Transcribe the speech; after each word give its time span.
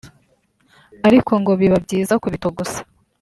ariko 1.07 1.31
ngo 1.41 1.51
biba 1.59 1.77
byiza 1.85 2.13
kubitogosa 2.21 2.79